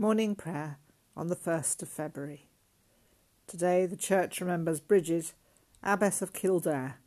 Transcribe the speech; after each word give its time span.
Morning 0.00 0.36
Prayer 0.36 0.78
on 1.16 1.26
the 1.26 1.34
1st 1.34 1.82
of 1.82 1.88
February. 1.88 2.46
Today 3.48 3.84
the 3.84 3.96
Church 3.96 4.40
remembers 4.40 4.78
Brigid, 4.78 5.32
Abbess 5.82 6.22
of 6.22 6.32
Kildare, 6.32 6.98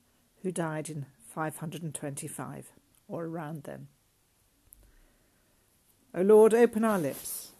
who 0.44 0.52
died 0.52 0.90
in 0.90 1.06
525 1.34 2.74
or 3.08 3.24
around 3.24 3.64
then. 3.64 3.88
O 6.14 6.22
Lord, 6.22 6.54
open 6.54 6.84
our 6.84 7.00
lips, 7.00 7.52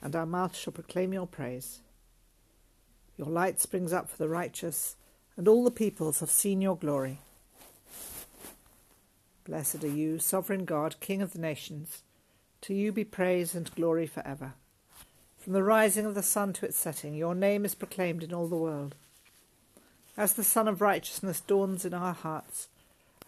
and 0.00 0.16
our 0.16 0.24
mouth 0.24 0.56
shall 0.56 0.72
proclaim 0.72 1.12
your 1.12 1.26
praise. 1.26 1.80
Your 3.18 3.28
light 3.28 3.60
springs 3.60 3.92
up 3.92 4.08
for 4.08 4.16
the 4.16 4.30
righteous, 4.30 4.96
and 5.36 5.46
all 5.46 5.62
the 5.62 5.70
peoples 5.70 6.20
have 6.20 6.30
seen 6.30 6.62
your 6.62 6.78
glory. 6.78 7.18
Blessed 9.44 9.84
are 9.84 9.88
you, 9.88 10.18
sovereign 10.18 10.64
God, 10.64 11.00
King 11.00 11.20
of 11.20 11.34
the 11.34 11.38
nations. 11.38 12.02
To 12.64 12.72
you 12.72 12.92
be 12.92 13.04
praise 13.04 13.54
and 13.54 13.70
glory 13.74 14.06
for 14.06 14.26
ever. 14.26 14.54
From 15.36 15.52
the 15.52 15.62
rising 15.62 16.06
of 16.06 16.14
the 16.14 16.22
sun 16.22 16.54
to 16.54 16.64
its 16.64 16.78
setting, 16.78 17.14
your 17.14 17.34
name 17.34 17.66
is 17.66 17.74
proclaimed 17.74 18.22
in 18.22 18.32
all 18.32 18.46
the 18.46 18.56
world. 18.56 18.94
As 20.16 20.32
the 20.32 20.44
sun 20.44 20.66
of 20.66 20.80
righteousness 20.80 21.42
dawns 21.42 21.84
in 21.84 21.92
our 21.92 22.14
hearts, 22.14 22.68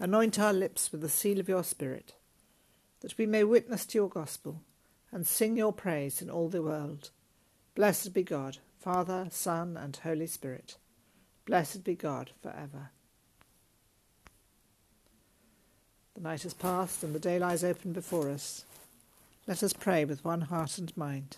anoint 0.01 0.39
our 0.39 0.55
lips 0.55 0.91
with 0.91 1.03
the 1.03 1.11
seal 1.11 1.39
of 1.39 1.51
your 1.51 1.65
Spirit, 1.65 2.15
that 3.01 3.19
we 3.19 3.27
may 3.27 3.45
witness 3.45 3.85
to 3.85 3.99
your 3.99 4.09
gospel 4.09 4.63
and 5.13 5.27
sing 5.27 5.55
your 5.55 5.75
praise 5.75 6.23
in 6.23 6.30
all 6.30 6.49
the 6.49 6.63
world. 6.63 7.11
Blessed 7.75 8.15
be 8.15 8.23
God, 8.23 8.57
Father, 8.80 9.29
Son, 9.30 9.77
and 9.77 9.95
Holy 9.97 10.27
Spirit. 10.27 10.79
Blessed 11.45 11.85
be 11.85 11.95
God 11.95 12.30
for 12.41 12.53
ever. 12.53 12.89
The 16.15 16.23
night 16.23 16.45
has 16.45 16.55
passed 16.55 17.05
and 17.05 17.15
the 17.15 17.21
day 17.21 17.39
lies 17.39 17.63
open 17.63 17.93
before 17.93 18.30
us. 18.30 18.65
Let 19.47 19.63
us 19.63 19.73
pray 19.73 20.05
with 20.05 20.25
one 20.25 20.43
heart 20.43 20.77
and 20.77 20.95
mind. 20.97 21.37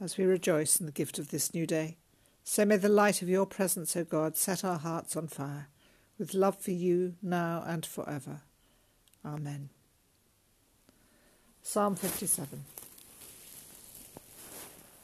As 0.00 0.18
we 0.18 0.24
rejoice 0.24 0.80
in 0.80 0.86
the 0.86 0.92
gift 0.92 1.18
of 1.20 1.30
this 1.30 1.54
new 1.54 1.64
day, 1.64 1.96
so 2.42 2.64
may 2.64 2.76
the 2.76 2.88
light 2.88 3.22
of 3.22 3.28
your 3.28 3.46
presence, 3.46 3.96
O 3.96 4.02
God, 4.02 4.36
set 4.36 4.64
our 4.64 4.78
hearts 4.78 5.16
on 5.16 5.28
fire 5.28 5.68
with 6.18 6.34
love 6.34 6.58
for 6.58 6.72
you 6.72 7.14
now 7.22 7.62
and 7.64 7.86
forever. 7.86 8.42
Amen. 9.24 9.70
Psalm 11.62 11.94
57 11.94 12.64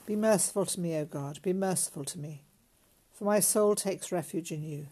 Be 0.05 0.17
merciful 0.17 0.67
to 0.67 0.81
me, 0.81 0.97
O 0.99 1.05
God, 1.05 1.41
be 1.43 1.53
merciful 1.53 2.05
to 2.07 2.19
me, 2.19 2.43
for 3.15 3.25
my 3.25 3.39
soul 3.39 3.77
takes 3.77 4.11
refuge 4.11 4.51
in 4.51 4.65
you. 4.65 4.89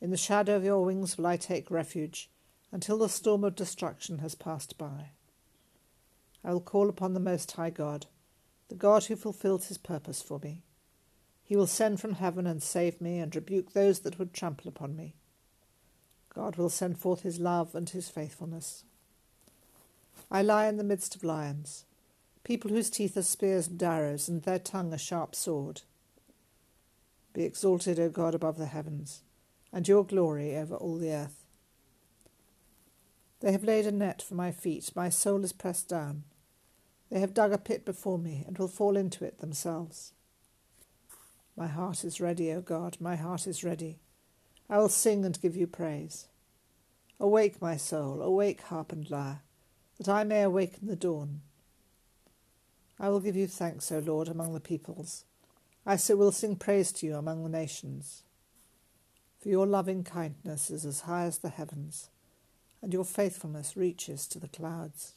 In 0.00 0.10
the 0.10 0.16
shadow 0.16 0.56
of 0.56 0.64
your 0.64 0.82
wings 0.82 1.18
will 1.18 1.26
I 1.26 1.36
take 1.36 1.70
refuge 1.70 2.30
until 2.72 2.98
the 2.98 3.08
storm 3.08 3.44
of 3.44 3.54
destruction 3.54 4.18
has 4.18 4.34
passed 4.34 4.78
by. 4.78 5.10
I 6.42 6.52
will 6.52 6.60
call 6.60 6.88
upon 6.88 7.12
the 7.12 7.20
Most 7.20 7.52
High 7.52 7.70
God, 7.70 8.06
the 8.68 8.74
God 8.74 9.04
who 9.04 9.16
fulfills 9.16 9.66
his 9.66 9.76
purpose 9.76 10.22
for 10.22 10.38
me. 10.38 10.62
He 11.44 11.54
will 11.54 11.66
send 11.66 12.00
from 12.00 12.14
heaven 12.14 12.46
and 12.46 12.62
save 12.62 13.00
me 13.00 13.18
and 13.18 13.34
rebuke 13.34 13.72
those 13.72 14.00
that 14.00 14.18
would 14.18 14.32
trample 14.32 14.68
upon 14.68 14.96
me. 14.96 15.16
God 16.32 16.56
will 16.56 16.70
send 16.70 16.98
forth 16.98 17.22
his 17.22 17.38
love 17.38 17.74
and 17.74 17.90
his 17.90 18.08
faithfulness. 18.08 18.84
I 20.30 20.40
lie 20.42 20.66
in 20.66 20.76
the 20.76 20.84
midst 20.84 21.14
of 21.16 21.24
lions, 21.24 21.84
people 22.44 22.70
whose 22.70 22.88
teeth 22.88 23.16
are 23.16 23.22
spears 23.22 23.66
and 23.66 23.82
arrows, 23.82 24.28
and 24.28 24.42
their 24.42 24.60
tongue 24.60 24.94
a 24.94 24.98
sharp 24.98 25.34
sword. 25.34 25.82
Be 27.34 27.42
exalted, 27.42 27.98
O 27.98 28.08
God, 28.08 28.34
above 28.34 28.56
the 28.56 28.66
heavens 28.66 29.22
and 29.72 29.86
your 29.86 30.04
glory 30.04 30.56
over 30.56 30.74
all 30.74 30.96
the 30.96 31.12
earth. 31.12 31.44
They 33.40 33.52
have 33.52 33.64
laid 33.64 33.86
a 33.86 33.92
net 33.92 34.20
for 34.20 34.34
my 34.34 34.52
feet, 34.52 34.90
my 34.94 35.08
soul 35.08 35.44
is 35.44 35.52
pressed 35.52 35.88
down. 35.88 36.24
They 37.10 37.20
have 37.20 37.34
dug 37.34 37.52
a 37.52 37.58
pit 37.58 37.84
before 37.84 38.18
me, 38.18 38.44
and 38.46 38.56
will 38.58 38.68
fall 38.68 38.96
into 38.96 39.24
it 39.24 39.40
themselves. 39.40 40.12
My 41.56 41.66
heart 41.66 42.04
is 42.04 42.20
ready, 42.20 42.52
O 42.52 42.60
God, 42.60 42.96
my 43.00 43.16
heart 43.16 43.46
is 43.46 43.64
ready. 43.64 43.98
I 44.68 44.78
will 44.78 44.88
sing 44.88 45.24
and 45.24 45.40
give 45.40 45.56
you 45.56 45.66
praise. 45.66 46.28
Awake, 47.18 47.60
my 47.60 47.76
soul, 47.76 48.22
awake, 48.22 48.62
harp 48.62 48.92
and 48.92 49.10
lyre, 49.10 49.40
that 49.98 50.08
I 50.08 50.24
may 50.24 50.42
awaken 50.42 50.86
the 50.86 50.96
dawn. 50.96 51.40
I 52.98 53.08
will 53.08 53.20
give 53.20 53.36
you 53.36 53.46
thanks, 53.46 53.90
O 53.90 53.98
Lord, 53.98 54.28
among 54.28 54.54
the 54.54 54.60
peoples. 54.60 55.24
I 55.84 55.96
so 55.96 56.16
will 56.16 56.32
sing 56.32 56.56
praise 56.56 56.92
to 56.92 57.06
you 57.06 57.16
among 57.16 57.42
the 57.42 57.48
nations 57.48 58.22
for 59.40 59.48
your 59.48 59.66
loving 59.66 60.04
kindness 60.04 60.70
is 60.70 60.84
as 60.84 61.02
high 61.02 61.24
as 61.24 61.38
the 61.38 61.48
heavens, 61.48 62.10
and 62.82 62.92
your 62.92 63.04
faithfulness 63.04 63.76
reaches 63.76 64.26
to 64.26 64.38
the 64.38 64.48
clouds. 64.48 65.14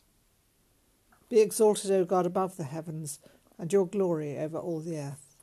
Be 1.29 1.41
exalted, 1.41 1.91
O 1.91 2.05
God, 2.05 2.25
above 2.25 2.57
the 2.57 2.63
heavens, 2.63 3.19
and 3.57 3.71
your 3.71 3.85
glory 3.85 4.37
over 4.37 4.57
all 4.57 4.79
the 4.79 4.97
earth. 4.97 5.35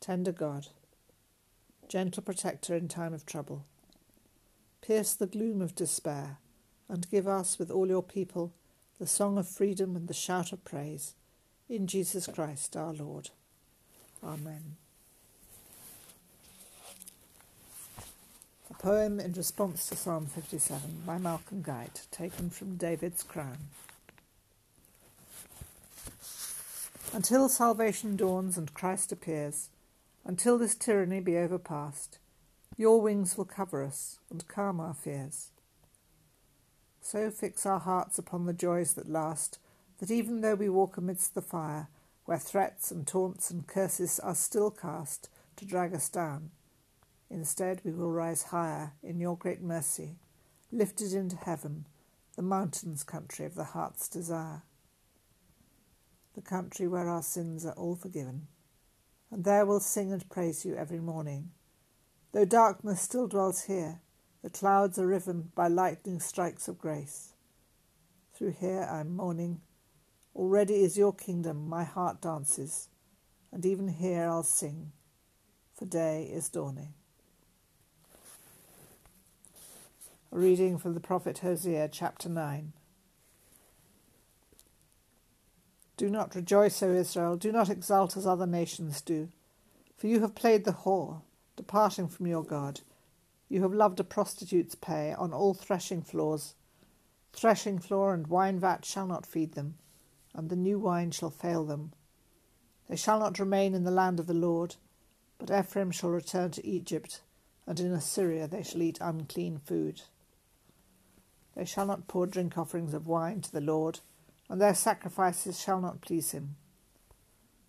Tender 0.00 0.32
God, 0.32 0.68
gentle 1.88 2.22
protector 2.22 2.74
in 2.74 2.88
time 2.88 3.12
of 3.12 3.26
trouble, 3.26 3.64
pierce 4.80 5.14
the 5.14 5.26
gloom 5.26 5.60
of 5.60 5.74
despair, 5.74 6.38
and 6.88 7.10
give 7.10 7.26
us, 7.26 7.58
with 7.58 7.70
all 7.70 7.88
your 7.88 8.02
people, 8.02 8.52
the 8.98 9.06
song 9.06 9.38
of 9.38 9.48
freedom 9.48 9.96
and 9.96 10.08
the 10.08 10.14
shout 10.14 10.52
of 10.52 10.64
praise, 10.64 11.14
in 11.68 11.86
Jesus 11.86 12.26
Christ 12.26 12.76
our 12.76 12.92
Lord. 12.92 13.30
Amen. 14.22 14.76
Poem 18.78 19.18
in 19.18 19.32
response 19.32 19.88
to 19.88 19.96
Psalm 19.96 20.26
57 20.26 21.02
by 21.04 21.18
Malcolm 21.18 21.62
Guite, 21.62 22.06
taken 22.12 22.48
from 22.48 22.76
David's 22.76 23.24
Crown. 23.24 23.58
Until 27.12 27.48
salvation 27.48 28.14
dawns 28.14 28.56
and 28.56 28.72
Christ 28.72 29.10
appears, 29.10 29.70
until 30.24 30.58
this 30.58 30.76
tyranny 30.76 31.18
be 31.18 31.36
overpast, 31.36 32.18
your 32.76 33.00
wings 33.00 33.36
will 33.36 33.44
cover 33.44 33.82
us 33.82 34.20
and 34.30 34.46
calm 34.46 34.78
our 34.78 34.94
fears. 34.94 35.48
So 37.00 37.32
fix 37.32 37.66
our 37.66 37.80
hearts 37.80 38.16
upon 38.16 38.46
the 38.46 38.52
joys 38.52 38.94
that 38.94 39.10
last, 39.10 39.58
that 39.98 40.12
even 40.12 40.40
though 40.40 40.54
we 40.54 40.68
walk 40.68 40.96
amidst 40.96 41.34
the 41.34 41.42
fire, 41.42 41.88
where 42.26 42.38
threats 42.38 42.92
and 42.92 43.06
taunts 43.08 43.50
and 43.50 43.66
curses 43.66 44.20
are 44.20 44.36
still 44.36 44.70
cast 44.70 45.28
to 45.56 45.64
drag 45.64 45.94
us 45.94 46.08
down, 46.08 46.50
Instead, 47.30 47.82
we 47.84 47.92
will 47.92 48.10
rise 48.10 48.44
higher 48.44 48.94
in 49.02 49.20
your 49.20 49.36
great 49.36 49.60
mercy, 49.60 50.16
lifted 50.72 51.12
into 51.12 51.36
heaven, 51.36 51.86
the 52.36 52.42
mountains 52.42 53.04
country 53.04 53.44
of 53.44 53.54
the 53.54 53.64
heart's 53.64 54.08
desire. 54.08 54.62
The 56.34 56.40
country 56.40 56.88
where 56.88 57.08
our 57.08 57.22
sins 57.22 57.66
are 57.66 57.72
all 57.72 57.96
forgiven, 57.96 58.46
and 59.30 59.44
there 59.44 59.66
we'll 59.66 59.80
sing 59.80 60.12
and 60.12 60.28
praise 60.30 60.64
you 60.64 60.74
every 60.74 61.00
morning. 61.00 61.50
Though 62.32 62.44
darkness 62.44 63.02
still 63.02 63.26
dwells 63.26 63.64
here, 63.64 64.00
the 64.42 64.50
clouds 64.50 64.98
are 64.98 65.06
riven 65.06 65.50
by 65.54 65.68
lightning 65.68 66.20
strikes 66.20 66.68
of 66.68 66.78
grace. 66.78 67.34
Through 68.34 68.54
here 68.60 68.88
I'm 68.90 69.16
mourning. 69.16 69.60
Already 70.34 70.82
is 70.82 70.96
your 70.96 71.12
kingdom, 71.12 71.68
my 71.68 71.84
heart 71.84 72.20
dances, 72.20 72.88
and 73.50 73.66
even 73.66 73.88
here 73.88 74.28
I'll 74.28 74.44
sing, 74.44 74.92
for 75.74 75.84
day 75.84 76.30
is 76.32 76.48
dawning. 76.48 76.94
Reading 80.30 80.76
from 80.76 80.92
the 80.92 81.00
prophet 81.00 81.38
Hosea, 81.38 81.88
chapter 81.90 82.28
9. 82.28 82.74
Do 85.96 86.10
not 86.10 86.34
rejoice, 86.34 86.82
O 86.82 86.92
Israel, 86.92 87.38
do 87.38 87.50
not 87.50 87.70
exult 87.70 88.14
as 88.14 88.26
other 88.26 88.46
nations 88.46 89.00
do, 89.00 89.30
for 89.96 90.06
you 90.06 90.20
have 90.20 90.34
played 90.34 90.66
the 90.66 90.72
whore, 90.84 91.22
departing 91.56 92.08
from 92.08 92.26
your 92.26 92.44
God. 92.44 92.82
You 93.48 93.62
have 93.62 93.72
loved 93.72 94.00
a 94.00 94.04
prostitute's 94.04 94.74
pay 94.74 95.14
on 95.14 95.32
all 95.32 95.54
threshing 95.54 96.02
floors. 96.02 96.54
Threshing 97.32 97.78
floor 97.78 98.12
and 98.12 98.26
wine 98.26 98.60
vat 98.60 98.84
shall 98.84 99.06
not 99.06 99.24
feed 99.24 99.54
them, 99.54 99.76
and 100.34 100.50
the 100.50 100.56
new 100.56 100.78
wine 100.78 101.10
shall 101.10 101.30
fail 101.30 101.64
them. 101.64 101.94
They 102.86 102.96
shall 102.96 103.18
not 103.18 103.38
remain 103.38 103.72
in 103.74 103.84
the 103.84 103.90
land 103.90 104.20
of 104.20 104.26
the 104.26 104.34
Lord, 104.34 104.76
but 105.38 105.50
Ephraim 105.50 105.90
shall 105.90 106.10
return 106.10 106.50
to 106.50 106.66
Egypt, 106.66 107.22
and 107.66 107.80
in 107.80 107.92
Assyria 107.92 108.46
they 108.46 108.62
shall 108.62 108.82
eat 108.82 108.98
unclean 109.00 109.58
food. 109.58 110.02
They 111.58 111.64
shall 111.64 111.86
not 111.86 112.06
pour 112.06 112.28
drink 112.28 112.56
offerings 112.56 112.94
of 112.94 113.08
wine 113.08 113.40
to 113.40 113.50
the 113.50 113.60
Lord, 113.60 113.98
and 114.48 114.60
their 114.60 114.76
sacrifices 114.76 115.60
shall 115.60 115.80
not 115.80 116.00
please 116.00 116.30
him. 116.30 116.54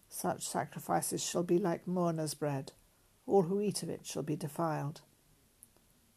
Such 0.07 0.47
sacrifices 0.47 1.23
shall 1.23 1.41
be 1.41 1.57
like 1.57 1.87
mourner's 1.87 2.35
bread, 2.35 2.73
all 3.25 3.41
who 3.41 3.59
eat 3.59 3.81
of 3.81 3.89
it 3.89 4.05
shall 4.05 4.21
be 4.21 4.35
defiled. 4.35 5.01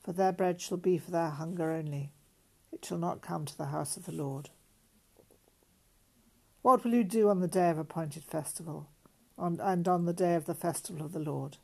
For 0.05 0.13
their 0.13 0.33
bread 0.33 0.61
shall 0.61 0.77
be 0.77 0.99
for 0.99 1.13
their 1.13 1.31
hunger 1.31 1.73
only, 1.73 2.13
it 2.71 2.85
shall 2.85 2.99
not 2.99 3.23
come 3.23 3.47
to 3.47 3.57
the 3.57 3.67
house 3.67 3.97
of 3.97 4.05
the 4.05 4.13
Lord. 4.13 4.51
What 6.61 6.85
will 6.85 6.93
you 6.93 7.05
do 7.05 7.31
on 7.31 7.41
the 7.41 7.49
day 7.49 7.71
of 7.71 7.79
appointed 7.79 8.25
festival, 8.25 8.91
on, 9.39 9.59
and 9.61 9.89
on 9.89 10.05
the 10.05 10.13
day 10.13 10.35
of 10.35 10.45
the 10.45 10.55
festival 10.55 11.07
of 11.07 11.13
the 11.13 11.21
Lord? 11.21 11.57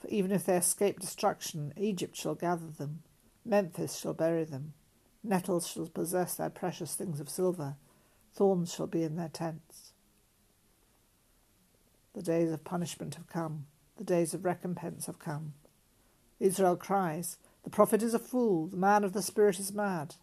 For 0.00 0.08
even 0.08 0.32
if 0.32 0.44
they 0.44 0.56
escape 0.56 0.98
destruction, 0.98 1.72
Egypt 1.76 2.16
shall 2.16 2.34
gather 2.34 2.66
them, 2.66 3.04
Memphis 3.44 3.96
shall 3.96 4.14
bury 4.14 4.42
them. 4.42 4.74
Nettles 5.26 5.66
shall 5.66 5.86
possess 5.86 6.34
their 6.34 6.50
precious 6.50 6.94
things 6.94 7.18
of 7.18 7.30
silver, 7.30 7.76
thorns 8.34 8.74
shall 8.74 8.86
be 8.86 9.02
in 9.02 9.16
their 9.16 9.30
tents. 9.30 9.92
The 12.14 12.22
days 12.22 12.52
of 12.52 12.62
punishment 12.62 13.14
have 13.14 13.26
come, 13.26 13.64
the 13.96 14.04
days 14.04 14.34
of 14.34 14.44
recompense 14.44 15.06
have 15.06 15.18
come. 15.18 15.54
Israel 16.38 16.76
cries, 16.76 17.38
The 17.62 17.70
prophet 17.70 18.02
is 18.02 18.12
a 18.12 18.18
fool, 18.18 18.66
the 18.66 18.76
man 18.76 19.02
of 19.02 19.14
the 19.14 19.22
Spirit 19.22 19.58
is 19.58 19.72
mad. 19.72 20.16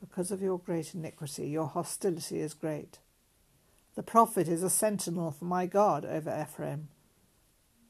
Because 0.00 0.32
of 0.32 0.42
your 0.42 0.58
great 0.58 0.92
iniquity, 0.92 1.48
your 1.48 1.68
hostility 1.68 2.40
is 2.40 2.54
great. 2.54 2.98
The 3.94 4.02
prophet 4.02 4.48
is 4.48 4.64
a 4.64 4.70
sentinel 4.70 5.30
for 5.30 5.44
my 5.44 5.66
God 5.66 6.04
over 6.04 6.36
Ephraim. 6.42 6.88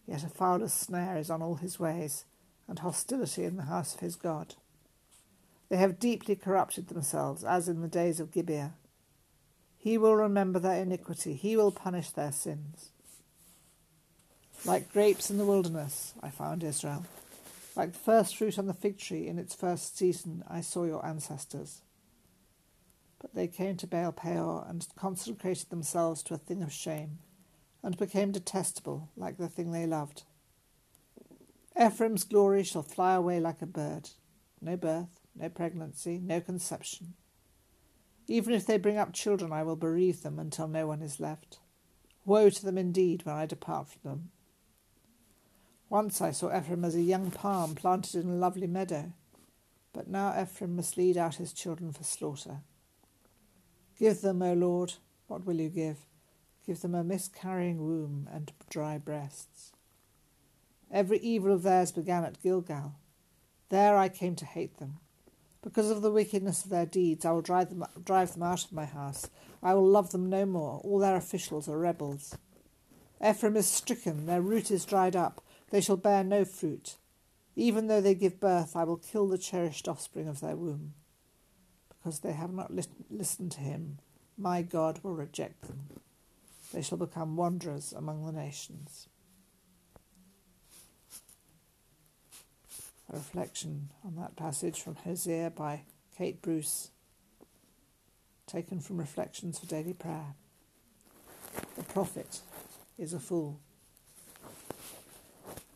Yet 0.06 0.22
a 0.22 0.28
fowler's 0.28 0.74
snare 0.74 1.16
is 1.16 1.30
on 1.30 1.40
all 1.40 1.54
his 1.54 1.80
ways, 1.80 2.26
and 2.68 2.78
hostility 2.80 3.44
in 3.44 3.56
the 3.56 3.62
house 3.62 3.94
of 3.94 4.00
his 4.00 4.16
God. 4.16 4.56
They 5.72 5.78
have 5.78 5.98
deeply 5.98 6.36
corrupted 6.36 6.88
themselves, 6.88 7.44
as 7.44 7.66
in 7.66 7.80
the 7.80 7.88
days 7.88 8.20
of 8.20 8.30
Gibeah. 8.30 8.74
He 9.78 9.96
will 9.96 10.14
remember 10.14 10.58
their 10.58 10.82
iniquity, 10.82 11.32
he 11.32 11.56
will 11.56 11.72
punish 11.72 12.10
their 12.10 12.30
sins. 12.30 12.90
Like 14.66 14.92
grapes 14.92 15.30
in 15.30 15.38
the 15.38 15.46
wilderness, 15.46 16.12
I 16.22 16.28
found 16.28 16.62
Israel. 16.62 17.06
Like 17.74 17.94
the 17.94 17.98
first 17.98 18.36
fruit 18.36 18.58
on 18.58 18.66
the 18.66 18.74
fig 18.74 18.98
tree 18.98 19.26
in 19.26 19.38
its 19.38 19.54
first 19.54 19.96
season, 19.96 20.44
I 20.46 20.60
saw 20.60 20.84
your 20.84 21.06
ancestors. 21.06 21.80
But 23.18 23.34
they 23.34 23.48
came 23.48 23.78
to 23.78 23.86
Baal 23.86 24.12
Peor 24.12 24.66
and 24.68 24.86
consecrated 24.94 25.70
themselves 25.70 26.22
to 26.24 26.34
a 26.34 26.36
thing 26.36 26.62
of 26.62 26.70
shame, 26.70 27.20
and 27.82 27.96
became 27.96 28.30
detestable 28.30 29.08
like 29.16 29.38
the 29.38 29.48
thing 29.48 29.72
they 29.72 29.86
loved. 29.86 30.24
Ephraim's 31.80 32.24
glory 32.24 32.62
shall 32.62 32.82
fly 32.82 33.14
away 33.14 33.40
like 33.40 33.62
a 33.62 33.66
bird. 33.66 34.10
No 34.60 34.76
birth, 34.76 35.21
no 35.34 35.48
pregnancy, 35.48 36.18
no 36.22 36.40
conception. 36.40 37.14
Even 38.28 38.54
if 38.54 38.66
they 38.66 38.78
bring 38.78 38.98
up 38.98 39.12
children, 39.12 39.52
I 39.52 39.62
will 39.62 39.76
bereave 39.76 40.22
them 40.22 40.38
until 40.38 40.68
no 40.68 40.86
one 40.86 41.02
is 41.02 41.20
left. 41.20 41.58
Woe 42.24 42.50
to 42.50 42.64
them 42.64 42.78
indeed 42.78 43.24
when 43.24 43.34
I 43.34 43.46
depart 43.46 43.88
from 43.88 44.00
them. 44.04 44.30
Once 45.88 46.20
I 46.20 46.30
saw 46.30 46.56
Ephraim 46.56 46.84
as 46.84 46.94
a 46.94 47.02
young 47.02 47.30
palm 47.30 47.74
planted 47.74 48.24
in 48.24 48.30
a 48.30 48.34
lovely 48.34 48.66
meadow, 48.66 49.12
but 49.92 50.08
now 50.08 50.40
Ephraim 50.40 50.76
must 50.76 50.96
lead 50.96 51.16
out 51.16 51.34
his 51.34 51.52
children 51.52 51.92
for 51.92 52.04
slaughter. 52.04 52.60
Give 53.98 54.20
them, 54.20 54.40
O 54.40 54.54
Lord, 54.54 54.94
what 55.26 55.44
will 55.44 55.60
you 55.60 55.68
give? 55.68 55.98
Give 56.66 56.80
them 56.80 56.94
a 56.94 57.04
miscarrying 57.04 57.78
womb 57.78 58.28
and 58.32 58.52
dry 58.70 58.96
breasts. 58.96 59.72
Every 60.90 61.18
evil 61.18 61.52
of 61.52 61.62
theirs 61.62 61.92
began 61.92 62.24
at 62.24 62.42
Gilgal. 62.42 62.94
There 63.68 63.96
I 63.96 64.08
came 64.08 64.36
to 64.36 64.46
hate 64.46 64.78
them. 64.78 64.98
Because 65.62 65.90
of 65.90 66.02
the 66.02 66.10
wickedness 66.10 66.64
of 66.64 66.70
their 66.70 66.86
deeds, 66.86 67.24
I 67.24 67.30
will 67.30 67.40
drive 67.40 67.68
them, 67.68 67.84
drive 68.04 68.32
them 68.32 68.42
out 68.42 68.64
of 68.64 68.72
my 68.72 68.84
house. 68.84 69.30
I 69.62 69.74
will 69.74 69.86
love 69.86 70.10
them 70.10 70.28
no 70.28 70.44
more. 70.44 70.80
All 70.82 70.98
their 70.98 71.16
officials 71.16 71.68
are 71.68 71.78
rebels. 71.78 72.36
Ephraim 73.24 73.56
is 73.56 73.68
stricken, 73.68 74.26
their 74.26 74.40
root 74.42 74.70
is 74.72 74.84
dried 74.84 75.14
up. 75.14 75.44
They 75.70 75.80
shall 75.80 75.96
bear 75.96 76.24
no 76.24 76.44
fruit. 76.44 76.96
Even 77.54 77.86
though 77.86 78.00
they 78.00 78.14
give 78.14 78.40
birth, 78.40 78.74
I 78.74 78.84
will 78.84 78.96
kill 78.96 79.28
the 79.28 79.38
cherished 79.38 79.86
offspring 79.86 80.26
of 80.26 80.40
their 80.40 80.56
womb. 80.56 80.94
Because 81.88 82.20
they 82.20 82.32
have 82.32 82.52
not 82.52 82.72
listened 83.10 83.52
to 83.52 83.60
him, 83.60 83.98
my 84.36 84.62
God 84.62 84.98
will 85.02 85.14
reject 85.14 85.62
them. 85.62 85.88
They 86.72 86.82
shall 86.82 86.98
become 86.98 87.36
wanderers 87.36 87.92
among 87.92 88.24
the 88.24 88.32
nations. 88.32 89.08
A 93.12 93.16
reflection 93.16 93.90
on 94.04 94.16
that 94.16 94.36
passage 94.36 94.80
from 94.80 94.96
Hosea 94.96 95.50
by 95.50 95.82
Kate 96.16 96.40
Bruce, 96.40 96.90
taken 98.46 98.80
from 98.80 98.96
Reflections 98.96 99.58
for 99.58 99.66
Daily 99.66 99.92
Prayer. 99.92 100.34
The 101.76 101.82
prophet 101.82 102.40
is 102.98 103.12
a 103.12 103.20
fool. 103.20 103.60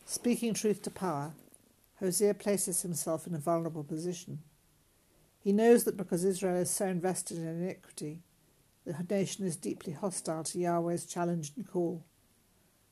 Speaking 0.06 0.54
truth 0.54 0.80
to 0.82 0.90
power, 0.90 1.32
Hosea 2.00 2.32
places 2.34 2.80
himself 2.80 3.26
in 3.26 3.34
a 3.34 3.38
vulnerable 3.38 3.84
position. 3.84 4.38
He 5.38 5.52
knows 5.52 5.84
that 5.84 5.96
because 5.96 6.24
Israel 6.24 6.56
is 6.56 6.70
so 6.70 6.86
invested 6.86 7.36
in 7.36 7.46
iniquity, 7.46 8.22
the 8.86 8.96
nation 9.10 9.44
is 9.44 9.56
deeply 9.56 9.92
hostile 9.92 10.44
to 10.44 10.58
Yahweh's 10.58 11.04
challenge 11.04 11.52
and 11.54 11.68
call. 11.68 12.06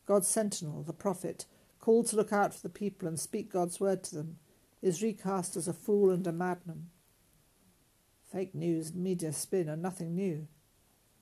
God's 0.05 0.29
sentinel, 0.29 0.82
the 0.82 0.93
prophet, 0.93 1.46
called 1.85 2.07
to 2.07 2.17
look 2.17 2.33
out 2.33 2.55
for 2.55 2.63
the 2.63 2.71
people 2.71 3.07
and 3.07 3.21
speak 3.21 3.53
God's 3.53 3.79
word 3.79 4.03
to 4.05 4.15
them, 4.15 4.39
is 4.81 5.03
recast 5.03 5.55
as 5.55 5.69
a 5.69 5.75
fool 5.75 6.11
and 6.11 6.27
a 6.27 6.33
madman. 6.33 6.87
Fake 8.33 8.55
news 8.55 8.89
and 8.89 9.05
media 9.05 9.35
spin 9.35 9.69
are 9.69 9.77
nothing 9.77 10.15
new. 10.15 10.49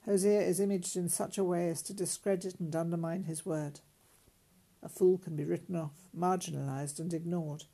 Hosea 0.05 0.41
is 0.43 0.61
imaged 0.61 0.97
in 0.97 1.09
such 1.09 1.37
a 1.37 1.43
way 1.43 1.69
as 1.69 1.82
to 1.82 1.93
discredit 1.93 2.61
and 2.61 2.76
undermine 2.76 3.25
his 3.25 3.44
word. 3.44 3.81
A 4.85 4.88
fool 4.88 5.19
can 5.19 5.35
be 5.35 5.44
written 5.44 5.75
off, 5.75 5.94
marginalized, 6.17 7.00
and 7.00 7.12
ignored, 7.12 7.65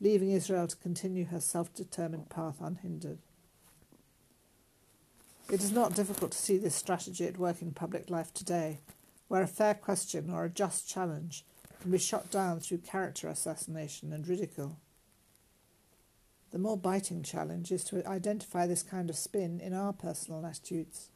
leaving 0.00 0.30
Israel 0.30 0.68
to 0.68 0.76
continue 0.76 1.26
her 1.26 1.40
self 1.40 1.74
determined 1.74 2.30
path 2.30 2.62
unhindered. 2.62 3.18
It 5.52 5.62
is 5.62 5.72
not 5.72 5.94
difficult 5.94 6.32
to 6.32 6.38
see 6.38 6.56
this 6.56 6.74
strategy 6.74 7.26
at 7.26 7.36
work 7.36 7.60
in 7.60 7.72
public 7.72 8.08
life 8.08 8.32
today, 8.32 8.80
where 9.28 9.42
a 9.42 9.46
fair 9.46 9.74
question 9.74 10.30
or 10.30 10.46
a 10.46 10.50
just 10.50 10.88
challenge 10.88 11.44
can 11.80 11.90
be 11.90 11.98
shot 11.98 12.30
down 12.30 12.60
through 12.60 12.78
character 12.78 13.28
assassination 13.28 14.12
and 14.12 14.26
ridicule. 14.26 14.76
The 16.50 16.58
more 16.58 16.76
biting 16.76 17.22
challenge 17.22 17.70
is 17.70 17.84
to 17.84 18.06
identify 18.08 18.66
this 18.66 18.82
kind 18.82 19.10
of 19.10 19.16
spin 19.16 19.60
in 19.60 19.74
our 19.74 19.92
personal 19.92 20.46
attitudes. 20.46 21.10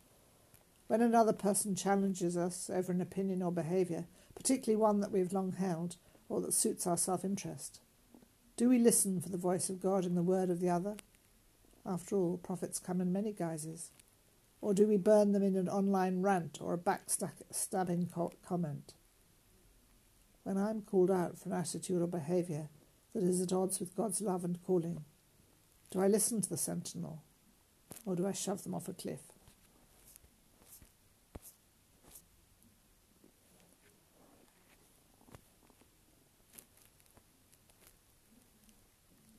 When 0.89 1.01
another 1.01 1.33
person 1.33 1.75
challenges 1.75 2.37
us 2.37 2.69
over 2.69 2.93
an 2.93 3.01
opinion 3.01 3.43
or 3.43 3.51
behaviour, 3.51 4.07
particularly 4.35 4.81
one 4.81 5.01
that 5.01 5.11
we 5.11 5.21
have 5.21 5.33
long 5.33 5.53
held 5.53 5.97
or 6.29 6.41
that 6.43 6.53
suits 6.53 6.87
our 6.87 6.99
self 6.99 7.25
interest, 7.25 7.81
do 8.57 8.69
we 8.69 8.79
listen 8.79 9.21
for 9.21 9.31
the 9.31 9.39
voice 9.39 9.71
of 9.71 9.81
God 9.81 10.05
in 10.05 10.15
the 10.15 10.23
word 10.23 10.51
of 10.51 10.61
the 10.61 10.69
other? 10.69 10.97
After 11.87 12.17
all, 12.17 12.37
prophets 12.37 12.79
come 12.79 13.01
in 13.01 13.13
many 13.13 13.33
guises. 13.33 13.91
Or 14.61 14.75
do 14.75 14.87
we 14.87 14.97
burn 14.97 15.33
them 15.33 15.43
in 15.43 15.57
an 15.57 15.69
online 15.69 16.23
rant 16.23 16.59
or 16.61 16.75
a 16.75 16.79
backstabbing 16.79 18.37
comment? 18.47 18.95
When 20.45 20.59
I 20.59 20.71
am 20.71 20.83
called 20.83 21.11
out 21.11 21.39
for 21.39 21.49
an 21.49 21.55
attitude 21.55 22.03
or 22.03 22.07
behaviour 22.07 22.69
that 23.15 23.23
is 23.23 23.41
at 23.41 23.53
odds 23.53 23.81
with 23.81 23.97
God's 23.97 24.21
love 24.21 24.45
and 24.45 24.63
calling, 24.63 25.05
do 25.91 26.01
I 26.01 26.09
listen 26.09 26.41
to 26.41 26.49
the 26.49 26.57
sentinel 26.57 27.23
or 28.05 28.17
do 28.17 28.27
I 28.27 28.33
shove 28.33 28.65
them 28.65 28.75
off 28.75 28.89
a 28.89 28.93
cliff? 28.93 29.21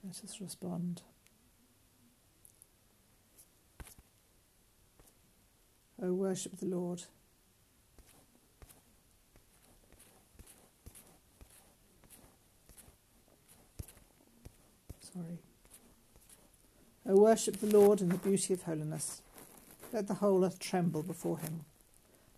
Let 0.04 0.24
us 0.24 0.42
respond. 0.42 1.02
O 6.02 6.14
worship 6.14 6.58
the 6.58 6.66
Lord. 6.66 7.04
Sorry. 15.14 15.38
O 17.06 17.16
worship 17.18 17.58
the 17.58 17.78
Lord 17.78 18.02
in 18.02 18.10
the 18.10 18.18
beauty 18.18 18.54
of 18.54 18.64
holiness. 18.64 19.22
Let 19.92 20.08
the 20.08 20.16
whole 20.16 20.44
earth 20.44 20.58
tremble 20.58 21.04
before 21.04 21.38
him. 21.38 21.66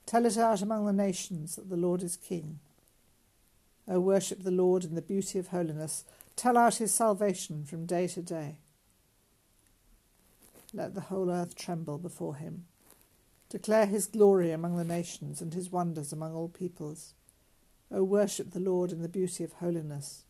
Tell 0.05 0.25
it 0.25 0.38
out 0.38 0.62
among 0.62 0.86
the 0.86 0.91
nations 0.91 1.55
that 1.55 1.70
the 1.70 1.77
Lord 1.77 2.03
is 2.03 2.17
King. 2.17 2.60
O 3.88 4.01
worship 4.01 4.44
the 4.44 4.51
Lord 4.51 4.84
in 4.84 4.96
the 4.96 5.01
beauty 5.01 5.39
of 5.39 5.48
holiness. 5.48 6.03
Tell 6.36 6.58
out 6.58 6.75
his 6.75 6.94
salvation 6.94 7.63
from 7.63 7.86
day 7.86 8.08
to 8.08 8.22
day. 8.22 8.58
Let 10.74 10.96
the 10.96 11.01
whole 11.01 11.32
earth 11.32 11.55
tremble 11.55 11.98
before 11.98 12.36
him. 12.36 12.65
Declare 13.50 13.86
his 13.86 14.08
glory 14.08 14.51
among 14.51 14.75
the 14.75 14.84
nations 14.84 15.39
and 15.39 15.53
his 15.53 15.72
wonders 15.72 16.12
among 16.12 16.34
all 16.34 16.50
peoples. 16.50 17.13
O 17.89 18.03
worship 18.03 18.51
the 18.51 18.60
Lord 18.60 18.91
in 18.91 19.01
the 19.01 19.08
beauty 19.08 19.46
of 19.46 19.53
holiness. 19.53 20.25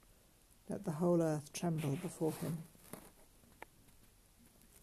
Let 0.70 0.84
the 0.84 0.92
whole 0.92 1.22
earth 1.22 1.54
tremble 1.54 1.98
before 2.02 2.34
him. 2.34 2.58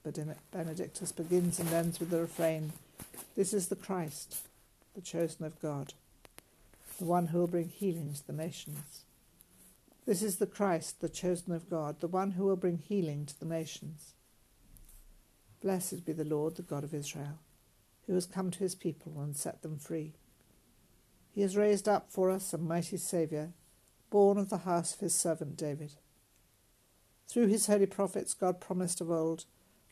But 0.05 0.19
Benedictus 0.51 1.12
begins 1.12 1.61
and 1.61 1.73
ends 1.73 2.01
with 2.01 2.11
the 2.11 2.21
refrain 2.21 2.73
This 3.37 3.53
is 3.53 3.69
the 3.69 3.77
Christ, 3.77 4.49
the 4.95 5.01
chosen 5.01 5.45
of 5.45 5.61
God, 5.61 5.95
the 6.99 7.05
one 7.05 7.29
who 7.29 7.39
will 7.39 7.47
bring 7.47 7.69
healing 7.69 8.15
to 8.15 8.27
the 8.27 8.33
nations. 8.33 9.05
This 10.07 10.23
is 10.23 10.37
the 10.37 10.47
Christ, 10.47 11.01
the 11.01 11.09
chosen 11.09 11.53
of 11.53 11.71
God, 11.71 12.01
the 12.01 12.09
one 12.09 12.33
who 12.33 12.45
will 12.45 12.57
bring 12.57 12.79
healing 12.79 13.27
to 13.27 13.39
the 13.39 13.47
nations. 13.47 14.15
Blessed 15.62 16.05
be 16.05 16.12
the 16.12 16.25
Lord, 16.25 16.57
the 16.57 16.62
God 16.62 16.83
of 16.83 16.93
Israel, 16.93 17.39
who 18.07 18.15
has 18.15 18.27
come 18.27 18.51
to 18.51 18.59
his 18.59 18.75
people 18.75 19.21
and 19.21 19.37
set 19.37 19.62
them 19.62 19.79
free. 19.79 20.15
He 21.33 21.43
has 21.43 21.57
raised 21.57 21.89
up 21.89 22.11
for 22.11 22.31
us 22.31 22.53
a 22.53 22.59
mighty 22.59 22.97
Saviour 22.97 23.53
born 24.12 24.37
of 24.37 24.50
the 24.50 24.59
house 24.59 24.92
of 24.95 25.00
his 25.00 25.14
servant 25.14 25.57
David. 25.57 25.95
Through 27.28 27.47
his 27.47 27.66
holy 27.66 27.87
prophets, 27.87 28.35
God 28.35 28.61
promised 28.61 29.00
of 29.00 29.11
old 29.11 29.47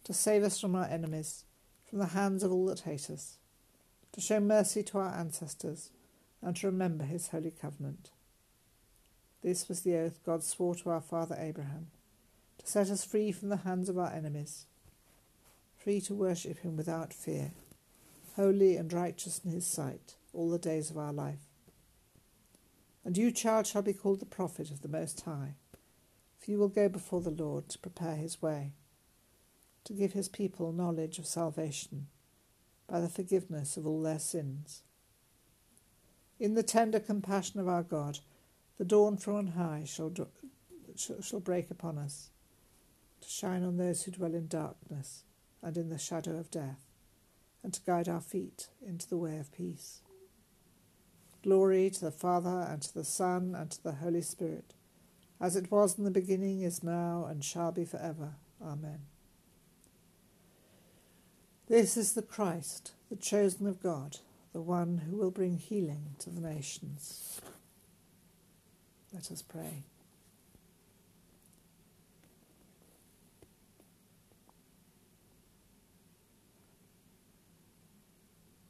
to 0.04 0.12
save 0.12 0.42
us 0.44 0.60
from 0.60 0.76
our 0.76 0.84
enemies, 0.84 1.46
from 1.88 2.00
the 2.00 2.08
hands 2.08 2.42
of 2.42 2.52
all 2.52 2.66
that 2.66 2.80
hate 2.80 3.08
us, 3.08 3.38
to 4.12 4.20
show 4.20 4.38
mercy 4.38 4.82
to 4.82 4.98
our 4.98 5.14
ancestors, 5.14 5.88
and 6.42 6.54
to 6.56 6.66
remember 6.66 7.04
his 7.04 7.28
holy 7.28 7.50
covenant. 7.50 8.10
This 9.42 9.68
was 9.68 9.80
the 9.80 9.96
oath 9.96 10.20
God 10.26 10.44
swore 10.44 10.74
to 10.74 10.90
our 10.90 11.00
father 11.00 11.36
Abraham, 11.38 11.86
to 12.58 12.66
set 12.66 12.90
us 12.90 13.06
free 13.06 13.32
from 13.32 13.48
the 13.48 13.56
hands 13.56 13.88
of 13.88 13.98
our 13.98 14.12
enemies, 14.12 14.66
free 15.78 16.02
to 16.02 16.14
worship 16.14 16.58
him 16.58 16.76
without 16.76 17.14
fear, 17.14 17.52
holy 18.36 18.76
and 18.76 18.92
righteous 18.92 19.40
in 19.42 19.50
his 19.50 19.66
sight 19.66 20.16
all 20.34 20.50
the 20.50 20.58
days 20.58 20.90
of 20.90 20.98
our 20.98 21.12
life. 21.12 21.49
And 23.04 23.16
you, 23.16 23.30
child, 23.30 23.66
shall 23.66 23.82
be 23.82 23.94
called 23.94 24.20
the 24.20 24.26
prophet 24.26 24.70
of 24.70 24.82
the 24.82 24.88
Most 24.88 25.22
High, 25.22 25.54
for 26.38 26.50
you 26.50 26.58
will 26.58 26.68
go 26.68 26.88
before 26.88 27.20
the 27.20 27.30
Lord 27.30 27.68
to 27.70 27.78
prepare 27.78 28.16
his 28.16 28.42
way, 28.42 28.72
to 29.84 29.92
give 29.92 30.12
his 30.12 30.28
people 30.28 30.72
knowledge 30.72 31.18
of 31.18 31.26
salvation 31.26 32.08
by 32.86 33.00
the 33.00 33.08
forgiveness 33.08 33.76
of 33.76 33.86
all 33.86 34.02
their 34.02 34.18
sins. 34.18 34.82
In 36.38 36.54
the 36.54 36.62
tender 36.62 37.00
compassion 37.00 37.60
of 37.60 37.68
our 37.68 37.82
God, 37.82 38.18
the 38.78 38.84
dawn 38.84 39.16
from 39.16 39.34
on 39.36 39.46
high 39.48 39.84
shall, 39.86 40.12
shall 40.96 41.40
break 41.40 41.70
upon 41.70 41.98
us, 41.98 42.30
to 43.20 43.28
shine 43.28 43.62
on 43.62 43.76
those 43.76 44.02
who 44.02 44.10
dwell 44.10 44.34
in 44.34 44.46
darkness 44.46 45.24
and 45.62 45.76
in 45.76 45.90
the 45.90 45.98
shadow 45.98 46.38
of 46.38 46.50
death, 46.50 46.86
and 47.62 47.74
to 47.74 47.82
guide 47.82 48.08
our 48.08 48.22
feet 48.22 48.68
into 48.80 49.06
the 49.08 49.18
way 49.18 49.38
of 49.38 49.52
peace. 49.52 50.00
Glory 51.42 51.88
to 51.90 52.04
the 52.04 52.10
Father, 52.10 52.66
and 52.68 52.82
to 52.82 52.92
the 52.92 53.04
Son, 53.04 53.54
and 53.58 53.70
to 53.70 53.82
the 53.82 53.92
Holy 53.92 54.20
Spirit, 54.20 54.74
as 55.40 55.56
it 55.56 55.70
was 55.70 55.96
in 55.96 56.04
the 56.04 56.10
beginning, 56.10 56.60
is 56.60 56.82
now, 56.82 57.26
and 57.28 57.42
shall 57.42 57.72
be 57.72 57.84
for 57.84 57.96
ever. 57.96 58.34
Amen. 58.62 59.00
This 61.66 61.96
is 61.96 62.12
the 62.12 62.22
Christ, 62.22 62.92
the 63.08 63.16
chosen 63.16 63.66
of 63.66 63.82
God, 63.82 64.18
the 64.52 64.60
one 64.60 65.02
who 65.08 65.16
will 65.16 65.30
bring 65.30 65.56
healing 65.56 66.16
to 66.18 66.28
the 66.28 66.40
nations. 66.40 67.40
Let 69.14 69.30
us 69.30 69.40
pray. 69.40 69.84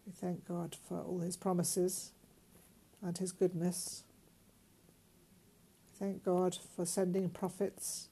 We 0.06 0.12
thank 0.12 0.46
God 0.46 0.76
for 0.86 1.00
all 1.00 1.18
his 1.18 1.36
promises 1.36 2.12
and 3.02 3.16
his 3.18 3.32
goodness. 3.32 4.04
Thank 5.98 6.24
God 6.24 6.56
for 6.76 6.86
sending 6.86 7.28
prophets, 7.28 8.08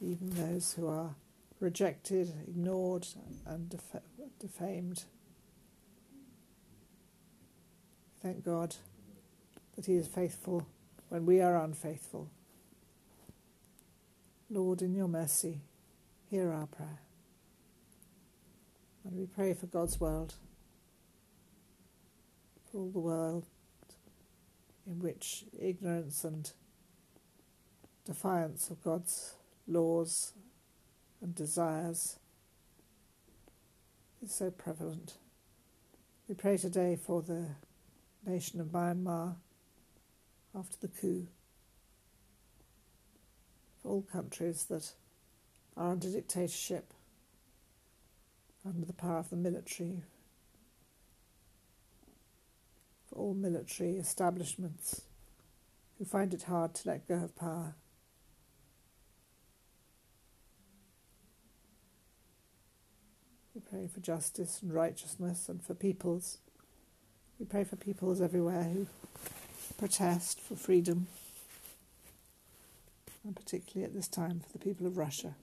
even 0.00 0.30
those 0.30 0.74
who 0.74 0.86
are 0.86 1.14
rejected, 1.60 2.32
ignored, 2.46 3.06
and 3.46 3.70
def- 3.70 4.02
defamed. 4.38 5.04
Thank 8.22 8.44
God 8.44 8.76
that 9.76 9.86
He 9.86 9.96
is 9.96 10.06
faithful 10.06 10.66
when 11.08 11.26
we 11.26 11.40
are 11.40 11.56
unfaithful. 11.56 12.30
Lord, 14.50 14.82
in 14.82 14.94
your 14.94 15.08
mercy, 15.08 15.60
hear 16.30 16.52
our 16.52 16.66
prayer. 16.66 17.00
And 19.04 19.16
we 19.16 19.26
pray 19.26 19.54
for 19.54 19.66
God's 19.66 20.00
world 20.00 20.34
all 22.74 22.90
the 22.90 22.98
world 22.98 23.46
in 24.86 24.98
which 24.98 25.44
ignorance 25.58 26.24
and 26.24 26.52
defiance 28.04 28.68
of 28.68 28.82
God's 28.82 29.36
laws 29.66 30.32
and 31.22 31.34
desires 31.34 32.18
is 34.22 34.34
so 34.34 34.50
prevalent. 34.50 35.14
We 36.28 36.34
pray 36.34 36.56
today 36.56 36.96
for 36.96 37.22
the 37.22 37.46
nation 38.26 38.60
of 38.60 38.68
Myanmar 38.68 39.36
after 40.54 40.76
the 40.80 40.88
coup, 40.88 41.28
for 43.82 43.88
all 43.90 44.02
countries 44.02 44.64
that 44.64 44.92
are 45.76 45.92
under 45.92 46.10
dictatorship, 46.10 46.92
under 48.66 48.84
the 48.84 48.92
power 48.92 49.18
of 49.18 49.30
the 49.30 49.36
military, 49.36 50.02
for 53.03 53.03
all 53.14 53.34
military 53.34 53.96
establishments 53.96 55.02
who 55.98 56.04
find 56.04 56.34
it 56.34 56.44
hard 56.44 56.74
to 56.74 56.88
let 56.88 57.08
go 57.08 57.14
of 57.14 57.36
power. 57.36 57.74
We 63.54 63.60
pray 63.60 63.86
for 63.86 64.00
justice 64.00 64.60
and 64.62 64.72
righteousness 64.72 65.48
and 65.48 65.62
for 65.62 65.74
peoples. 65.74 66.38
We 67.38 67.46
pray 67.46 67.64
for 67.64 67.76
peoples 67.76 68.20
everywhere 68.20 68.64
who 68.64 68.86
protest 69.78 70.40
for 70.40 70.56
freedom, 70.56 71.06
and 73.24 73.36
particularly 73.36 73.84
at 73.84 73.94
this 73.94 74.08
time 74.08 74.40
for 74.40 74.52
the 74.52 74.64
people 74.64 74.86
of 74.86 74.96
Russia. 74.96 75.34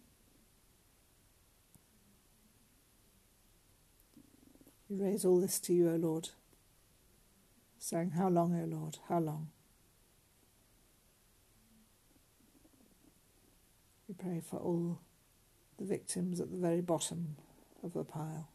We 4.89 4.97
raise 4.97 5.23
all 5.23 5.39
this 5.39 5.59
to 5.61 5.73
you, 5.73 5.89
O 5.89 5.95
Lord 5.95 6.29
saying, 7.81 8.11
How 8.11 8.29
long, 8.29 8.53
O 8.55 8.65
Lord, 8.65 8.99
how 9.09 9.19
long? 9.19 9.47
We 14.07 14.13
pray 14.13 14.41
for 14.47 14.57
all 14.57 14.99
the 15.77 15.85
victims 15.85 16.39
at 16.39 16.51
the 16.51 16.57
very 16.57 16.81
bottom 16.81 17.37
of 17.83 17.93
the 17.93 18.03
pile. 18.03 18.49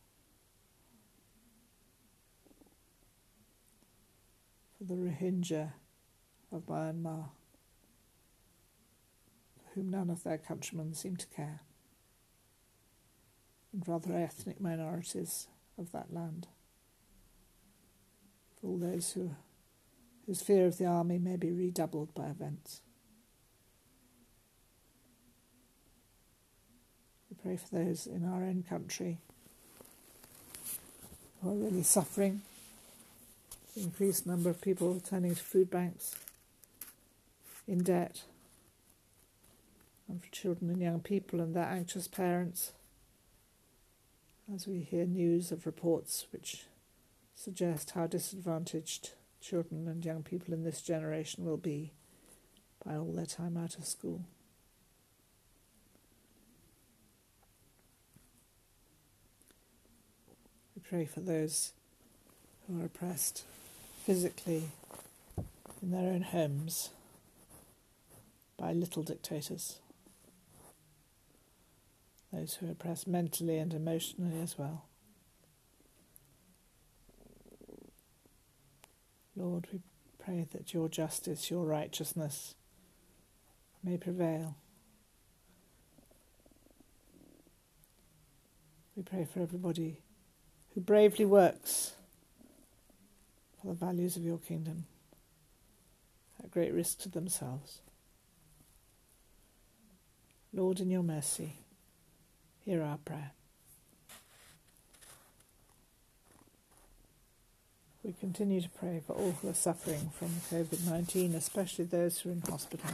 For 4.79 4.85
the 4.85 4.95
Rohingya 4.95 5.73
of 6.53 6.67
Myanmar, 6.67 7.31
for 9.57 9.75
whom 9.75 9.91
none 9.91 10.11
of 10.11 10.23
their 10.23 10.39
countrymen 10.39 10.95
seem 10.95 11.17
to 11.17 11.27
care, 11.27 11.63
and 13.73 13.85
for 13.85 13.95
other 13.95 14.17
ethnic 14.17 14.61
minorities 14.61 15.49
of 15.79 15.91
that 15.93 16.13
land 16.13 16.47
all 18.67 18.79
those 18.79 19.13
who, 19.13 19.31
whose 20.27 20.43
fear 20.43 20.67
of 20.67 20.79
the 20.79 20.87
army 20.87 21.19
may 21.19 21.37
be 21.37 21.53
redoubled 21.53 22.13
by 22.15 22.27
events. 22.27 22.81
We 27.31 27.37
pray 27.43 27.57
for 27.57 27.77
those 27.77 28.07
in 28.07 28.27
our 28.27 28.43
own 28.43 28.65
country 28.69 29.19
who 31.43 31.51
are 31.51 31.55
really 31.55 31.83
suffering, 31.83 32.43
the 33.75 33.83
increased 33.83 34.27
number 34.27 34.51
of 34.51 34.61
people 34.61 34.99
turning 35.01 35.35
to 35.35 35.43
food 35.43 35.71
banks 35.71 36.17
in 37.69 37.83
debt, 37.83 38.23
and 40.09 40.23
for 40.23 40.31
children 40.31 40.71
and 40.71 40.81
young 40.81 41.01
people 41.01 41.41
and 41.41 41.55
their 41.55 41.65
anxious 41.65 42.09
parents, 42.09 42.73
as 44.53 44.67
we 44.67 44.81
hear 44.81 45.05
news 45.05 45.53
of 45.53 45.67
reports 45.67 46.27
which 46.33 46.65
suggest 47.37 47.93
how 47.93 48.07
disadvantaged 48.07 49.11
children 49.41 49.87
and 49.87 50.05
young 50.05 50.23
people 50.23 50.53
in 50.53 50.65
this 50.65 50.81
generation 50.83 51.45
will 51.45 51.59
be 51.59 51.93
by 52.85 52.97
all 52.97 53.13
their 53.13 53.27
time 53.27 53.57
out 53.57 53.77
of 53.77 53.85
school. 53.85 54.25
We 60.75 60.83
pray 60.83 61.05
for 61.05 61.21
those 61.21 61.73
who 62.67 62.81
are 62.81 62.87
oppressed 62.87 63.45
physically 64.05 64.71
in 65.83 65.91
their 65.91 66.13
own 66.13 66.23
homes 66.23 66.91
by 68.57 68.73
little 68.73 69.03
dictators, 69.03 69.79
those 72.33 72.55
who 72.55 72.69
are 72.69 72.73
oppressed 72.73 73.07
mentally 73.07 73.59
and 73.59 73.75
emotionally 73.75 74.41
as 74.41 74.57
well. 74.57 74.85
Lord, 79.37 79.69
we 79.73 79.81
pray 80.19 80.47
that 80.53 80.73
your 80.73 80.89
justice, 80.89 81.51
your 81.51 81.67
righteousness 81.67 82.55
may 83.85 83.99
prevail. 83.99 84.57
We 88.97 89.03
pray 89.03 89.27
for 89.31 89.41
everybody 89.41 90.01
who 90.75 90.81
bravely 90.81 91.27
works 91.27 91.93
for 93.61 93.69
the 93.69 93.75
values 93.75 94.17
of 94.17 94.25
your 94.25 94.39
kingdom 94.39 94.87
at 96.43 96.51
great 96.51 96.73
risk 96.73 97.01
to 97.01 97.11
themselves. 97.11 97.83
Lord, 100.53 100.81
in 100.81 100.91
your 100.91 101.03
mercy, 101.03 101.57
hear 102.65 102.83
our 102.83 102.97
prayer. 102.97 103.33
We 108.07 108.13
continue 108.13 108.61
to 108.61 108.69
pray 108.69 109.03
for 109.05 109.15
all 109.15 109.33
who 109.33 109.49
are 109.49 109.55
suffering 109.55 110.13
from 110.17 110.29
COVID 110.49 110.89
19, 110.89 111.35
especially 111.35 111.87
those 111.87 112.21
who 112.21 112.29
are 112.29 112.33
in 112.35 112.41
hospital. 112.41 112.89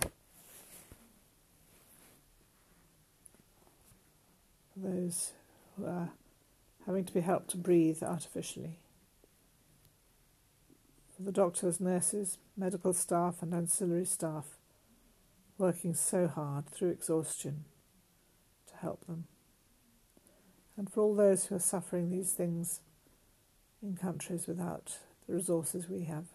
For 4.72 4.88
those 4.88 5.32
who 5.76 5.84
are 5.84 6.12
having 6.86 7.04
to 7.04 7.12
be 7.12 7.20
helped 7.20 7.50
to 7.50 7.58
breathe 7.58 8.02
artificially. 8.02 8.78
For 11.14 11.24
the 11.24 11.32
doctors, 11.32 11.78
nurses, 11.78 12.38
medical 12.56 12.94
staff, 12.94 13.42
and 13.42 13.52
ancillary 13.52 14.06
staff 14.06 14.56
working 15.58 15.92
so 15.92 16.26
hard 16.26 16.70
through 16.70 16.88
exhaustion 16.88 17.66
to 18.66 18.76
help 18.78 19.06
them. 19.06 19.24
And 20.78 20.90
for 20.90 21.02
all 21.02 21.14
those 21.14 21.44
who 21.44 21.56
are 21.56 21.58
suffering 21.58 22.10
these 22.10 22.32
things 22.32 22.80
in 23.82 23.96
countries 23.96 24.46
without 24.46 24.98
the 25.26 25.34
resources 25.34 25.88
we 25.88 26.04
have. 26.04 26.26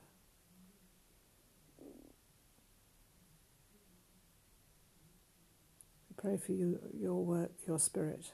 We 6.10 6.16
pray 6.18 6.38
for 6.38 6.52
you, 6.52 6.80
your 7.00 7.24
work, 7.24 7.52
your 7.66 7.80
spirit. 7.80 8.32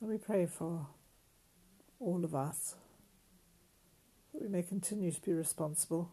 And 0.00 0.08
we 0.08 0.18
pray 0.18 0.46
for 0.46 0.86
all 1.98 2.24
of 2.24 2.34
us 2.34 2.76
that 4.32 4.42
we 4.42 4.48
may 4.48 4.62
continue 4.62 5.10
to 5.10 5.20
be 5.20 5.32
responsible 5.32 6.12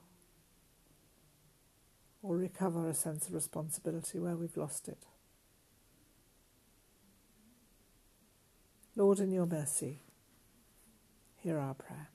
or 2.24 2.38
recover 2.38 2.90
a 2.90 2.94
sense 2.96 3.28
of 3.28 3.36
responsibility 3.36 4.18
where 4.18 4.36
we've 4.36 4.58
lost 4.58 4.88
it. 4.88 5.06
Lord, 8.96 9.20
in 9.20 9.30
your 9.30 9.46
mercy, 9.46 10.00
hear 11.46 11.60
our 11.60 11.76
prayer. 11.76 12.10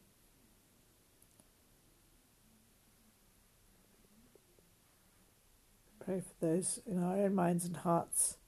Pray 6.04 6.20
for 6.20 6.44
those 6.44 6.80
in 6.84 7.00
our 7.00 7.16
own 7.16 7.34
minds 7.36 7.64
and 7.64 7.76
hearts 7.76 8.38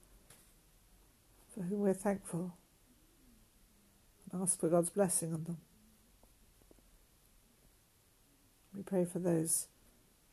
for 1.53 1.61
whom 1.61 1.79
we're 1.79 1.93
thankful 1.93 2.57
and 4.29 4.41
ask 4.41 4.59
for 4.59 4.67
God's 4.67 4.89
blessing 4.89 5.33
on 5.33 5.45
them. 5.45 5.57
We 8.75 8.81
pray 8.81 9.05
for 9.05 9.19
those 9.19 9.67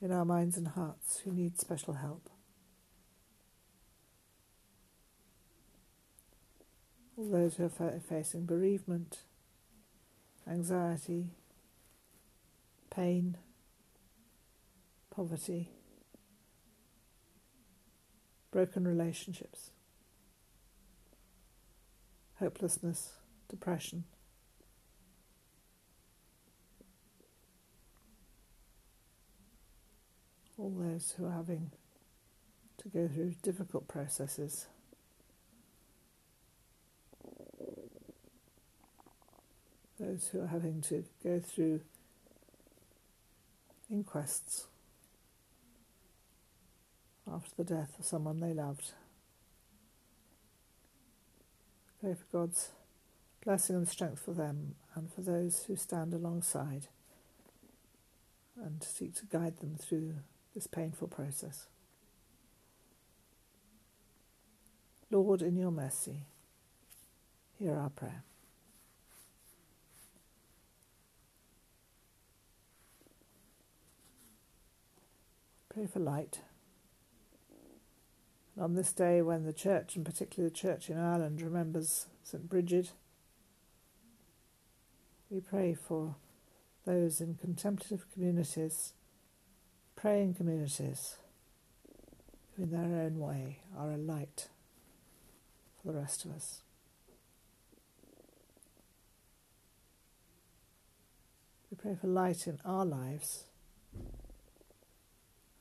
in 0.03 0.11
our 0.11 0.25
minds 0.25 0.57
and 0.57 0.67
hearts 0.67 1.21
who 1.21 1.31
need 1.31 1.61
special 1.61 1.95
help. 1.95 2.29
all 7.21 7.29
those 7.29 7.57
who 7.57 7.65
are 7.65 8.01
facing 8.09 8.47
bereavement, 8.47 9.19
anxiety, 10.51 11.31
pain, 12.91 13.37
poverty, 15.15 15.71
broken 18.51 18.87
relationships, 18.87 19.71
hopelessness, 22.41 23.13
depression. 23.49 24.05
All 30.59 30.75
those 30.77 31.15
who 31.17 31.27
are 31.27 31.31
having 31.31 31.71
to 32.79 32.89
go 32.89 33.09
through 33.09 33.35
difficult 33.43 33.89
processes. 33.89 34.67
Those 40.01 40.29
who 40.33 40.41
are 40.41 40.47
having 40.47 40.81
to 40.81 41.05
go 41.23 41.39
through 41.39 41.81
inquests 43.91 44.67
after 47.31 47.51
the 47.57 47.65
death 47.65 47.99
of 47.99 48.05
someone 48.07 48.41
they 48.41 48.55
loved. 48.55 48.93
Pray 52.01 52.15
for 52.15 52.39
God's 52.39 52.71
blessing 53.45 53.77
and 53.77 53.89
strength 53.89 54.23
for 54.25 54.33
them 54.33 54.75
and 54.95 55.13
for 55.13 55.21
those 55.21 55.65
who 55.65 55.77
stand 55.77 56.15
alongside 56.15 56.89
and 58.57 58.83
seek 58.83 59.15
to 59.17 59.27
guide 59.27 59.59
them 59.59 59.77
through 59.79 60.15
this 60.55 60.67
painful 60.67 61.09
process. 61.09 61.67
Lord, 65.11 65.43
in 65.43 65.57
your 65.57 65.71
mercy, 65.71 66.25
hear 67.59 67.75
our 67.75 67.91
prayer. 67.91 68.23
Pray 75.73 75.87
for 75.87 76.01
light. 76.01 76.41
And 78.57 78.65
on 78.65 78.75
this 78.75 78.93
day, 78.93 79.23
when 79.23 79.45
the 79.45 79.53
church, 79.53 79.95
and 79.95 80.05
particularly 80.05 80.51
the 80.51 80.57
church 80.57 80.91
in 80.91 80.99
Ireland, 80.99 81.41
remembers 81.41 82.07
St. 82.25 82.49
Brigid, 82.49 82.91
we 85.31 85.41
pray 85.41 85.75
for 85.75 86.17
those 86.85 87.21
in 87.21 87.37
contemplative 87.37 88.05
communities, 88.13 88.95
praying 89.95 90.35
communities, 90.35 91.19
who 92.57 92.65
in 92.65 92.73
their 92.73 93.01
own 93.03 93.21
way 93.21 93.61
are 93.79 93.93
a 93.93 93.97
light 93.97 94.49
for 95.81 95.93
the 95.93 95.99
rest 96.01 96.25
of 96.25 96.33
us. 96.33 96.63
We 101.71 101.77
pray 101.77 101.95
for 101.95 102.09
light 102.09 102.49
in 102.49 102.59
our 102.65 102.85
lives 102.85 103.45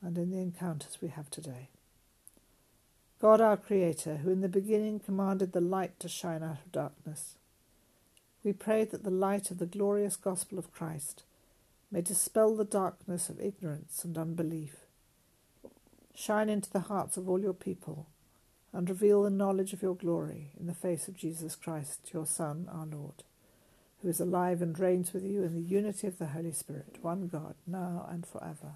and 0.02 0.18
in 0.18 0.32
the 0.32 0.40
encounters 0.40 0.98
we 1.02 1.10
have 1.10 1.30
today. 1.30 1.70
God, 3.22 3.42
our 3.42 3.58
Creator, 3.58 4.18
who 4.18 4.32
in 4.32 4.42
the 4.42 4.48
beginning 4.48 5.00
commanded 5.00 5.52
the 5.52 5.62
light 5.62 6.00
to 6.00 6.08
shine 6.08 6.42
out 6.42 6.60
of 6.66 6.72
darkness, 6.72 7.36
we 8.44 8.54
pray 8.54 8.86
that 8.86 9.04
the 9.04 9.10
light 9.10 9.52
of 9.52 9.58
the 9.58 9.66
glorious 9.66 10.16
gospel 10.16 10.58
of 10.58 10.74
Christ 10.74 11.24
may 11.92 12.02
dispel 12.02 12.56
the 12.56 12.64
darkness 12.64 13.28
of 13.28 13.42
ignorance 13.42 14.06
and 14.06 14.18
unbelief. 14.18 14.78
Shine 16.16 16.48
into 16.50 16.72
the 16.72 16.82
hearts 16.82 17.18
of 17.18 17.28
all 17.28 17.40
your 17.40 17.54
people 17.54 18.08
and 18.72 18.90
reveal 18.90 19.24
the 19.24 19.30
knowledge 19.30 19.74
of 19.74 19.82
your 19.82 19.96
glory 19.96 20.52
in 20.60 20.68
the 20.68 20.74
face 20.74 21.08
of 21.08 21.18
Jesus 21.18 21.56
Christ, 21.56 22.12
your 22.14 22.26
Son, 22.26 22.70
our 22.72 22.86
Lord, 22.86 23.24
who 24.02 24.10
is 24.10 24.20
alive 24.20 24.62
and 24.62 24.78
reigns 24.80 25.12
with 25.12 25.24
you 25.24 25.44
in 25.44 25.56
the 25.56 25.62
unity 25.62 26.08
of 26.08 26.20
the 26.20 26.28
Holy 26.28 26.52
Spirit, 26.52 26.98
one 27.02 27.28
God, 27.28 27.56
now 27.68 28.08
and 28.10 28.26
forever. 28.26 28.76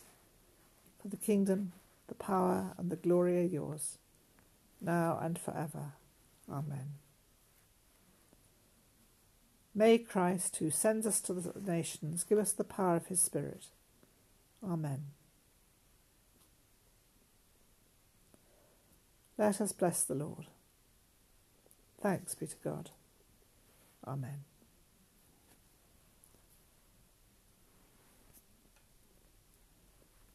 For 1.01 1.07
the 1.07 1.17
kingdom, 1.17 1.73
the 2.07 2.15
power, 2.15 2.73
and 2.77 2.91
the 2.91 2.95
glory 2.95 3.39
are 3.39 3.47
yours, 3.47 3.97
now 4.79 5.19
and 5.21 5.39
forever. 5.39 5.93
Amen. 6.49 6.95
May 9.73 9.97
Christ, 9.97 10.57
who 10.57 10.69
sends 10.69 11.07
us 11.07 11.21
to 11.21 11.33
the 11.33 11.59
nations, 11.59 12.23
give 12.23 12.37
us 12.37 12.51
the 12.51 12.63
power 12.63 12.97
of 12.97 13.07
his 13.07 13.21
Spirit. 13.21 13.67
Amen. 14.63 15.05
Let 19.37 19.59
us 19.59 19.71
bless 19.71 20.03
the 20.03 20.13
Lord. 20.13 20.45
Thanks 22.01 22.35
be 22.35 22.45
to 22.47 22.55
God. 22.63 22.91
Amen. 24.05 24.50